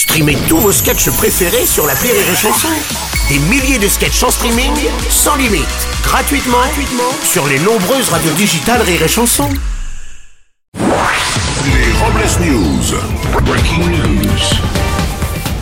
[0.00, 2.68] Streamez tous vos sketchs préférés sur la Rire et Chanson.
[3.28, 4.72] Des milliers de sketchs en streaming,
[5.10, 5.66] sans limite,
[6.02, 9.46] gratuitement, gratuitement sur les nombreuses radios digitales Rire et Chanson.
[10.74, 13.44] Les Robles News.
[13.44, 14.40] Breaking news.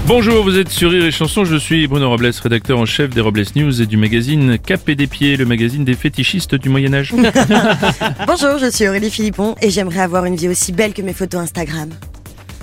[0.07, 3.21] Bonjour, vous êtes sur Rire et Chanson, je suis Bruno Robles, rédacteur en chef des
[3.21, 7.13] Robles News et du magazine Cap et des Pieds, le magazine des fétichistes du Moyen-Âge.
[8.29, 11.41] Bonjour, je suis Aurélie Philippon et j'aimerais avoir une vie aussi belle que mes photos
[11.41, 11.91] Instagram.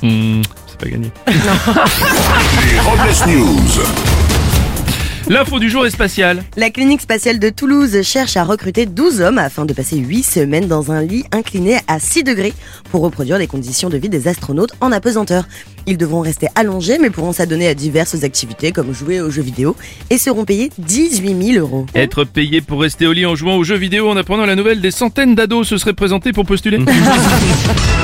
[0.01, 0.41] Hmm,
[0.79, 1.11] c'est pas gagné.
[2.71, 3.83] Les Robles News.
[5.27, 6.43] L'info du jour est spatiale.
[6.55, 10.67] La clinique spatiale de Toulouse cherche à recruter 12 hommes afin de passer 8 semaines
[10.67, 12.53] dans un lit incliné à 6 degrés
[12.91, 15.47] pour reproduire les conditions de vie des astronautes en apesanteur.
[15.87, 19.75] Ils devront rester allongés mais pourront s'adonner à diverses activités comme jouer aux jeux vidéo
[20.11, 21.87] et seront payés 18 000 euros.
[21.95, 24.79] Être payé pour rester au lit en jouant aux jeux vidéo en apprenant la nouvelle
[24.81, 26.77] des centaines d'ados se seraient présentés pour postuler.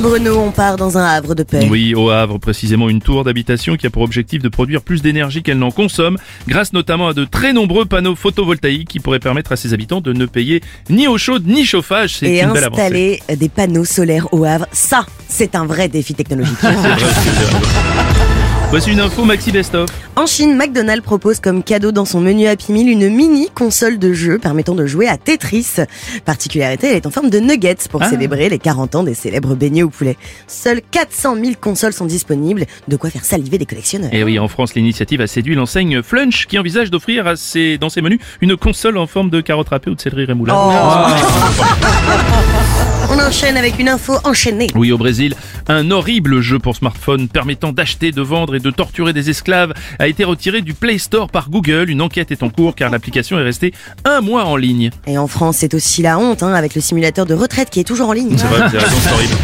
[0.00, 1.66] Bruno, on part dans un havre de paix.
[1.70, 5.42] Oui, au Havre, précisément une tour d'habitation qui a pour objectif de produire plus d'énergie
[5.42, 9.56] qu'elle n'en consomme, grâce notamment à de très nombreux panneaux photovoltaïques qui pourraient permettre à
[9.56, 12.16] ses habitants de ne payer ni eau chaude ni chauffage.
[12.18, 12.82] C'est Et une belle avancée.
[12.82, 16.58] installer des panneaux solaires au Havre, ça, c'est un vrai défi technologique.
[16.60, 18.33] C'est vrai, c'est vrai.
[18.74, 19.88] Voici une info Maxi Best-of.
[20.16, 24.12] En Chine, McDonald's propose comme cadeau dans son menu Happy Meal une mini console de
[24.12, 25.76] jeu permettant de jouer à Tetris.
[26.24, 28.10] Particularité, elle est en forme de nuggets pour Ah.
[28.10, 30.16] célébrer les 40 ans des célèbres beignets au poulet.
[30.48, 34.12] Seules 400 000 consoles sont disponibles, de quoi faire saliver des collectionneurs.
[34.12, 37.90] Et oui, en France, l'initiative a séduit l'enseigne Flunch qui envisage d'offrir à ses, dans
[37.90, 40.56] ses menus une console en forme de carotte râpée ou de céleri rémoulade.
[43.14, 44.66] On enchaîne avec une info enchaînée.
[44.74, 45.36] Oui, au Brésil,
[45.68, 50.08] un horrible jeu pour smartphone permettant d'acheter, de vendre et de torturer des esclaves a
[50.08, 51.90] été retiré du Play Store par Google.
[51.90, 53.72] Une enquête est en cours car l'application est restée
[54.04, 54.90] un mois en ligne.
[55.06, 57.84] Et en France, c'est aussi la honte hein, avec le simulateur de retraite qui est
[57.84, 58.36] toujours en ligne.
[58.36, 59.34] C'est vrai, c'est horrible.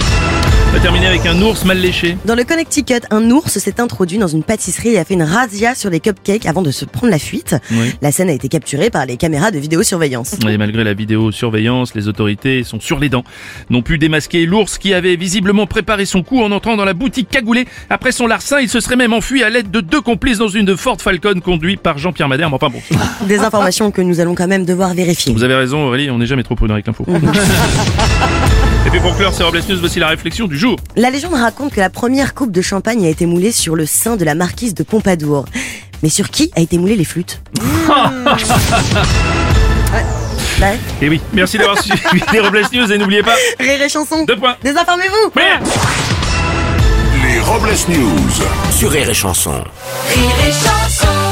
[0.70, 2.16] On va terminer avec un ours mal léché.
[2.26, 5.74] Dans le Connecticut, un ours s'est introduit dans une pâtisserie et a fait une razzia
[5.74, 7.56] sur les cupcakes avant de se prendre la fuite.
[7.72, 7.92] Oui.
[8.00, 10.36] La scène a été capturée par les caméras de vidéosurveillance.
[10.48, 13.24] Et malgré la vidéosurveillance, les autorités sont sur les dents.
[13.68, 17.28] N'ont pu démasquer l'ours qui avait visiblement préparé son coup en entrant dans la boutique
[17.28, 17.66] cagoulée.
[17.90, 20.76] Après son larcin, il se serait même enfui à l'aide de deux complices dans une
[20.76, 22.54] Ford Falcon conduite par Jean-Pierre Madère.
[22.54, 22.80] Enfin bon,
[23.26, 25.32] Des informations que nous allons quand même devoir vérifier.
[25.32, 27.04] vous avez raison Aurélie, on n'est jamais trop prudent avec l'info.
[28.90, 30.76] Et puis pour clore, c'est Robles News, voici la réflexion du jour.
[30.96, 34.16] La légende raconte que la première coupe de champagne a été moulée sur le sein
[34.16, 35.44] de la marquise de Pompadour.
[36.02, 37.40] Mais sur qui a été moulée les flûtes
[40.60, 40.76] Ouais.
[41.00, 42.00] Et oui, merci d'avoir suivi
[42.32, 44.24] les Robles News et n'oubliez pas, Rire et chanson.
[44.24, 44.56] deux points.
[44.62, 45.30] Désinformez-vous.
[45.36, 45.66] Merde
[47.24, 48.30] Les Robles News.
[48.76, 49.52] Sur Rire et Chanson.
[49.52, 51.29] Rire et chanson